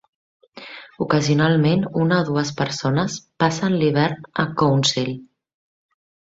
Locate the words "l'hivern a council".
3.83-5.13